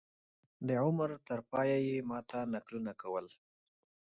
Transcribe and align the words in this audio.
د 0.67 0.69
عمر 0.85 1.09
تر 1.27 1.39
پایه 1.51 1.77
یې 1.87 1.97
ما 2.09 2.19
ته 2.29 2.39
نکلونه 2.53 2.91
کول. 3.01 3.25